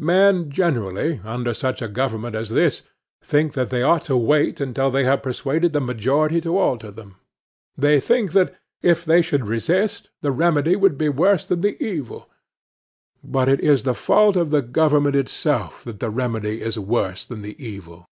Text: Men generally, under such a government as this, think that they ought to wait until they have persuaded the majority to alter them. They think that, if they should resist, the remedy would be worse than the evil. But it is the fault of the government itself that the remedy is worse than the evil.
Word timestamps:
Men 0.00 0.50
generally, 0.50 1.20
under 1.24 1.52
such 1.52 1.82
a 1.82 1.88
government 1.88 2.34
as 2.34 2.48
this, 2.48 2.84
think 3.22 3.52
that 3.52 3.68
they 3.68 3.82
ought 3.82 4.02
to 4.06 4.16
wait 4.16 4.58
until 4.58 4.90
they 4.90 5.04
have 5.04 5.22
persuaded 5.22 5.74
the 5.74 5.80
majority 5.82 6.40
to 6.40 6.56
alter 6.56 6.90
them. 6.90 7.16
They 7.76 8.00
think 8.00 8.32
that, 8.32 8.54
if 8.80 9.04
they 9.04 9.20
should 9.20 9.44
resist, 9.44 10.08
the 10.22 10.32
remedy 10.32 10.74
would 10.74 10.96
be 10.96 11.10
worse 11.10 11.44
than 11.44 11.60
the 11.60 11.76
evil. 11.84 12.30
But 13.22 13.46
it 13.50 13.60
is 13.60 13.82
the 13.82 13.92
fault 13.92 14.36
of 14.36 14.48
the 14.48 14.62
government 14.62 15.16
itself 15.16 15.84
that 15.84 16.00
the 16.00 16.08
remedy 16.08 16.62
is 16.62 16.78
worse 16.78 17.26
than 17.26 17.42
the 17.42 17.54
evil. 17.62 18.06